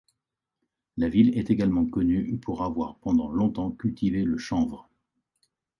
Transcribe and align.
La 0.97 1.09
ville 1.09 1.37
est 1.37 1.51
également 1.51 1.85
connue 1.85 2.39
pour 2.39 2.63
avoir 2.63 2.95
pendant 2.97 3.29
longtemps 3.29 3.69
cultivé 3.69 4.23
le 4.23 4.39
chanvre. 4.39 4.89